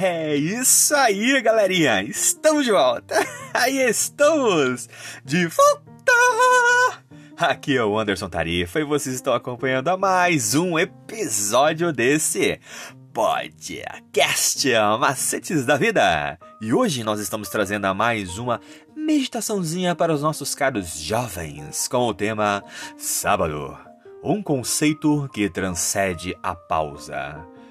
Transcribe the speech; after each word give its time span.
É 0.00 0.36
isso 0.36 0.94
aí, 0.94 1.40
galerinha! 1.42 2.04
Estamos 2.04 2.64
de 2.64 2.70
volta! 2.70 3.16
Aí 3.52 3.78
estamos! 3.78 4.88
De 5.24 5.48
volta! 5.48 7.02
Aqui 7.36 7.76
é 7.76 7.84
o 7.84 7.98
Anderson 7.98 8.28
Tarifa 8.28 8.78
e 8.78 8.84
vocês 8.84 9.16
estão 9.16 9.34
acompanhando 9.34 9.88
a 9.88 9.96
mais 9.96 10.54
um 10.54 10.78
episódio 10.78 11.92
desse 11.92 12.60
podcast 13.12 14.68
Macetes 15.00 15.66
da 15.66 15.76
Vida. 15.76 16.38
E 16.60 16.72
hoje 16.72 17.02
nós 17.02 17.18
estamos 17.18 17.48
trazendo 17.48 17.86
a 17.86 17.92
mais 17.92 18.38
uma 18.38 18.60
meditaçãozinha 18.94 19.96
para 19.96 20.14
os 20.14 20.22
nossos 20.22 20.54
caros 20.54 20.96
jovens 20.96 21.88
com 21.88 22.06
o 22.06 22.14
tema 22.14 22.62
Sábado. 22.96 23.76
Um 24.22 24.44
conceito 24.44 25.28
que 25.32 25.50
transcende 25.50 26.36
a 26.40 26.54
pausa. 26.54 27.57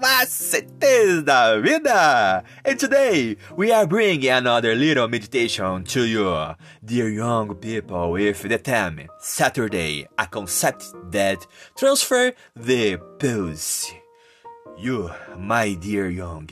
Macetes 0.00 1.24
da 1.24 1.60
Vida! 1.60 2.44
And 2.64 2.78
today 2.78 3.36
we 3.56 3.72
are 3.72 3.86
bringing 3.86 4.30
another 4.30 4.74
little 4.74 5.08
meditation 5.08 5.82
to 5.84 6.06
you, 6.06 6.54
dear 6.84 7.08
young 7.08 7.54
people, 7.56 8.12
with 8.12 8.42
the 8.42 8.58
theme 8.58 9.08
Saturday, 9.18 10.06
a 10.16 10.26
concept 10.26 10.84
that 11.10 11.44
transfer 11.76 12.32
the 12.54 12.96
pulse. 13.18 13.92
You, 14.78 15.10
my 15.36 15.74
dear 15.74 16.08
young, 16.08 16.48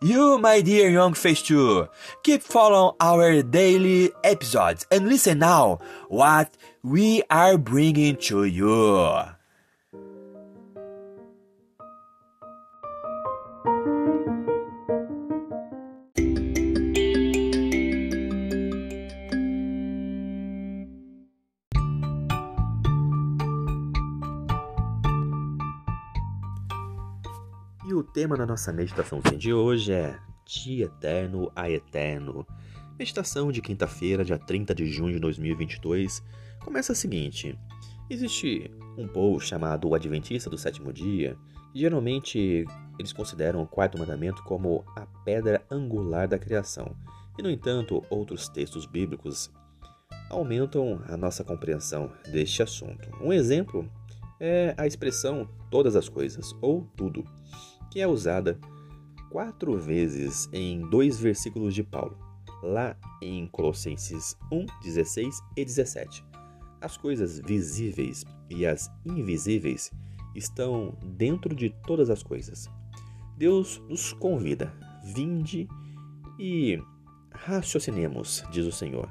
you, 0.00 0.38
my 0.38 0.60
dear 0.60 0.88
young 0.88 1.14
face 1.14 1.42
too, 1.42 1.88
keep 2.22 2.42
following 2.42 2.94
our 3.00 3.42
daily 3.42 4.12
episodes 4.22 4.86
and 4.92 5.08
listen 5.08 5.40
now 5.40 5.80
what 6.08 6.56
we 6.84 7.22
are 7.30 7.58
bringing 7.58 8.16
to 8.16 8.44
you. 8.44 9.35
Tema 28.06 28.36
da 28.36 28.46
nossa 28.46 28.72
meditação 28.72 29.20
de 29.20 29.52
hoje 29.52 29.92
é 29.92 30.18
De 30.44 30.82
Eterno 30.82 31.50
a 31.54 31.68
Eterno. 31.68 32.46
Meditação 32.98 33.50
de 33.50 33.60
quinta-feira, 33.60 34.24
dia 34.24 34.38
30 34.38 34.74
de 34.74 34.86
junho 34.86 35.14
de 35.14 35.20
2022, 35.20 36.22
começa 36.64 36.92
a 36.92 36.94
seguinte: 36.94 37.58
Existe 38.08 38.70
um 38.96 39.06
povo 39.06 39.40
chamado 39.40 39.94
Adventista 39.94 40.48
do 40.48 40.56
Sétimo 40.56 40.92
Dia, 40.92 41.36
e 41.74 41.80
geralmente 41.80 42.64
eles 42.98 43.12
consideram 43.12 43.62
o 43.62 43.66
quarto 43.66 43.98
mandamento 43.98 44.42
como 44.44 44.84
a 44.96 45.04
pedra 45.24 45.64
angular 45.70 46.26
da 46.28 46.38
criação. 46.38 46.96
E, 47.38 47.42
no 47.42 47.50
entanto, 47.50 48.02
outros 48.08 48.48
textos 48.48 48.86
bíblicos 48.86 49.50
aumentam 50.30 51.02
a 51.08 51.16
nossa 51.16 51.44
compreensão 51.44 52.10
deste 52.32 52.62
assunto. 52.62 53.10
Um 53.20 53.32
exemplo 53.32 53.86
é 54.40 54.74
a 54.78 54.86
expressão 54.86 55.48
todas 55.70 55.96
as 55.96 56.08
coisas 56.08 56.54
ou 56.62 56.86
tudo 56.96 57.24
que 57.90 58.00
é 58.00 58.06
usada 58.06 58.58
quatro 59.30 59.76
vezes 59.78 60.48
em 60.52 60.80
dois 60.88 61.18
versículos 61.18 61.74
de 61.74 61.82
Paulo, 61.82 62.16
lá 62.62 62.96
em 63.20 63.46
Colossenses 63.46 64.36
1, 64.50 64.66
16 64.82 65.40
e 65.56 65.64
17. 65.64 66.24
As 66.80 66.96
coisas 66.96 67.38
visíveis 67.40 68.24
e 68.48 68.64
as 68.64 68.90
invisíveis 69.04 69.90
estão 70.34 70.96
dentro 71.02 71.54
de 71.54 71.70
todas 71.86 72.10
as 72.10 72.22
coisas. 72.22 72.68
Deus 73.36 73.82
nos 73.88 74.12
convida, 74.12 74.72
vinde 75.02 75.68
e 76.38 76.82
raciocinemos, 77.30 78.44
diz 78.50 78.66
o 78.66 78.72
Senhor. 78.72 79.08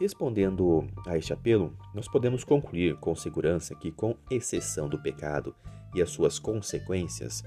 Respondendo 0.00 0.86
a 1.06 1.16
este 1.16 1.32
apelo, 1.32 1.76
nós 1.92 2.06
podemos 2.06 2.44
concluir 2.44 2.96
com 2.96 3.14
segurança 3.16 3.74
que, 3.74 3.90
com 3.90 4.16
exceção 4.30 4.88
do 4.88 5.00
pecado 5.00 5.54
e 5.94 6.02
as 6.02 6.10
suas 6.10 6.38
consequências, 6.38 7.42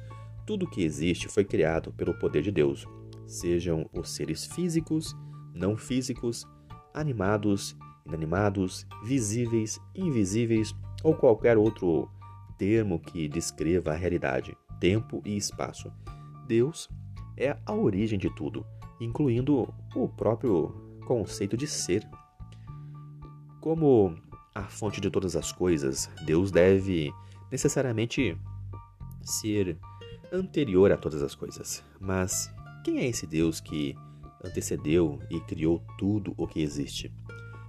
tudo 0.46 0.69
que 0.69 0.84
existe 0.84 1.28
foi 1.28 1.44
criado 1.46 1.94
pelo 1.94 2.18
poder 2.18 2.41
de 2.41 2.52
Deus, 2.52 2.88
sejam 3.28 3.90
os 3.94 4.09
seres 4.09 4.46
físicos, 4.46 5.16
não 5.53 5.78
físicos, 5.78 6.46
animados, 6.94 7.78
inanimados, 8.06 8.85
visíveis, 9.03 9.79
invisíveis 9.96 10.74
ou 11.03 11.16
qualquer 11.16 11.57
outro 11.57 12.09
termo 12.57 13.00
que 13.00 13.28
descreva 13.28 13.91
a 13.91 13.96
realidade, 13.96 14.56
tempo 14.79 15.22
e 15.25 15.35
espaço. 15.38 15.91
Deus 16.47 16.90
é 17.38 17.58
a 17.66 17.73
origem 17.73 18.19
de 18.19 18.29
tudo, 18.35 18.66
incluindo 19.00 19.73
o 19.96 20.08
próprio 20.08 20.69
conceito 21.06 21.56
de 21.56 21.68
ser. 21.68 22.08
Como 23.59 24.16
a 24.53 24.63
fonte 24.63 25.00
de 25.00 25.09
todas 25.09 25.35
as 25.35 25.52
coisas, 25.52 26.09
Deus 26.25 26.52
deve 26.52 27.12
necessariamente 27.51 28.38
ser 29.22 29.78
anterior 30.31 30.91
a 30.91 30.97
todas 30.97 31.22
as 31.22 31.35
coisas. 31.35 31.84
Mas 32.00 32.51
quem 32.84 33.00
é 33.00 33.07
esse 33.07 33.28
Deus 33.28 33.59
que 33.59 33.95
antecedeu 34.44 35.19
e 35.29 35.39
criou 35.41 35.84
tudo 35.97 36.34
o 36.38 36.47
que 36.47 36.61
existe? 36.61 37.13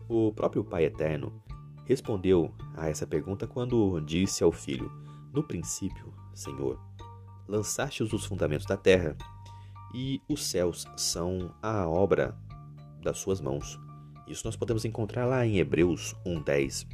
O 0.08 0.32
próprio 0.32 0.64
Pai 0.64 0.84
Eterno 0.84 1.42
respondeu 1.84 2.54
a 2.76 2.88
essa 2.88 3.06
pergunta 3.06 3.46
quando 3.46 4.00
disse 4.00 4.44
ao 4.44 4.52
filho: 4.52 4.90
No 5.32 5.42
princípio, 5.42 6.14
Senhor, 6.32 6.78
lançaste 7.48 8.02
os 8.02 8.24
fundamentos 8.24 8.66
da 8.66 8.76
terra, 8.76 9.16
e 9.94 10.22
os 10.28 10.44
céus 10.44 10.86
são 10.96 11.54
a 11.60 11.86
obra 11.86 12.36
das 13.02 13.18
suas 13.18 13.40
mãos. 13.40 13.78
Isso 14.26 14.46
nós 14.46 14.56
podemos 14.56 14.84
encontrar 14.84 15.26
lá 15.26 15.44
em 15.44 15.58
Hebreus 15.58 16.14
1:10. 16.24 16.86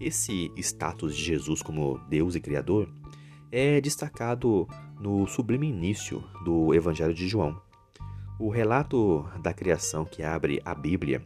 Esse 0.00 0.50
status 0.56 1.14
de 1.14 1.22
Jesus 1.22 1.62
como 1.62 1.98
Deus 2.08 2.34
e 2.34 2.40
Criador 2.40 2.88
é 3.52 3.80
destacado 3.80 4.66
no 4.98 5.26
sublime 5.26 5.68
início 5.68 6.24
do 6.44 6.74
Evangelho 6.74 7.12
de 7.12 7.28
João. 7.28 7.60
O 8.38 8.48
relato 8.48 9.28
da 9.42 9.52
criação 9.52 10.04
que 10.04 10.22
abre 10.22 10.62
a 10.64 10.74
Bíblia 10.74 11.22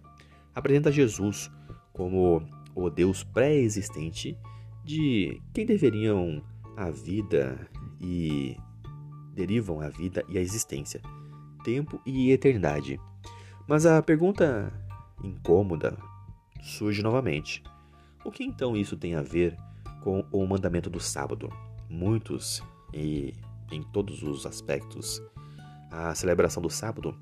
apresenta 0.55 0.91
Jesus 0.91 1.51
como 1.93 2.43
o 2.75 2.91
Deus 2.91 3.23
pré-existente 3.23 4.37
de 4.85 5.41
quem 5.53 5.65
deveriam 5.65 6.43
a 6.77 6.91
vida 6.91 7.71
e 8.01 8.56
derivam 9.33 9.81
a 9.81 9.89
vida 9.89 10.25
e 10.29 10.37
a 10.37 10.41
existência, 10.41 11.01
tempo 11.62 12.01
e 12.05 12.33
eternidade. 12.33 13.01
Mas 13.67 13.87
a 13.87 14.03
pergunta 14.03 14.73
incômoda 15.23 15.97
surge 16.62 17.03
novamente. 17.03 17.62
O 18.25 18.31
que 18.31 18.43
então 18.43 18.77
isso 18.77 18.97
tem 18.97 19.15
a 19.15 19.23
ver 19.23 19.57
com 20.03 20.25
o 20.33 20.47
mandamento 20.47 20.89
do 20.89 21.01
sábado? 21.01 21.53
Muitos 21.89 22.62
e 22.93 23.35
em 23.71 23.82
todos 23.82 24.23
os 24.23 24.47
aspectos, 24.47 25.23
a 25.91 26.15
celebração 26.15 26.62
do 26.62 26.71
sábado 26.71 27.17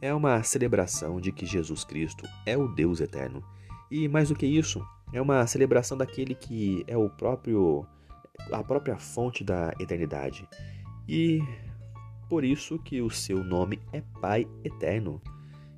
é 0.00 0.12
uma 0.12 0.42
celebração 0.42 1.20
de 1.20 1.30
que 1.32 1.46
Jesus 1.46 1.84
Cristo 1.84 2.28
é 2.44 2.56
o 2.56 2.68
Deus 2.68 3.00
eterno. 3.00 3.42
E 3.90 4.08
mais 4.08 4.28
do 4.28 4.34
que 4.34 4.46
isso, 4.46 4.84
é 5.12 5.20
uma 5.20 5.46
celebração 5.46 5.96
daquele 5.96 6.34
que 6.34 6.84
é 6.86 6.96
o 6.96 7.08
próprio 7.08 7.86
a 8.50 8.62
própria 8.64 8.98
fonte 8.98 9.44
da 9.44 9.72
eternidade. 9.78 10.48
E 11.08 11.40
por 12.28 12.44
isso 12.44 12.78
que 12.78 13.00
o 13.00 13.10
seu 13.10 13.44
nome 13.44 13.80
é 13.92 14.00
Pai 14.20 14.46
Eterno. 14.64 15.20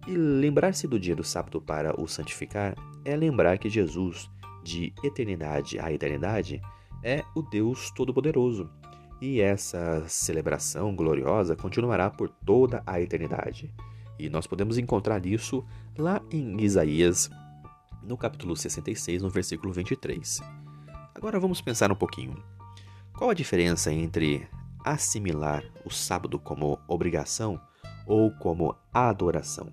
E 0.07 0.17
lembrar-se 0.17 0.87
do 0.87 1.01
dia 1.01 1.17
do 1.17 1.25
sábado 1.25 1.61
para 1.61 2.01
o 2.01 2.07
santificar 2.07 2.75
é 3.05 3.17
lembrar 3.17 3.59
que 3.59 3.69
Jesus 3.69 4.31
de 4.65 4.93
eternidade 5.05 5.79
a 5.79 5.93
eternidade, 5.93 6.61
é 7.03 7.23
o 7.37 7.43
Deus 7.43 7.91
Todo-Poderoso. 7.91 8.69
E 9.21 9.41
essa 9.41 10.05
celebração 10.09 10.97
gloriosa 10.97 11.55
continuará 11.55 12.11
por 12.11 12.29
toda 12.29 12.83
a 12.87 13.01
eternidade. 13.01 13.73
E 14.19 14.29
nós 14.29 14.47
podemos 14.47 14.79
encontrar 14.79 15.25
isso 15.27 15.65
lá 15.97 16.21
em 16.33 16.61
Isaías, 16.63 17.31
no 18.03 18.17
capítulo 18.17 18.57
66, 18.57 19.23
no 19.23 19.29
versículo 19.29 19.73
23. 19.73 20.43
Agora 21.15 21.39
vamos 21.39 21.61
pensar 21.61 21.93
um 21.93 21.97
pouquinho. 21.97 22.43
Qual 23.17 23.31
a 23.31 23.35
diferença 23.35 23.93
entre 23.93 24.49
assimilar 24.85 25.65
o 25.85 25.91
sábado 25.91 26.39
como 26.39 26.79
obrigação 26.89 27.61
ou 28.07 28.31
como 28.33 28.75
adoração? 28.93 29.73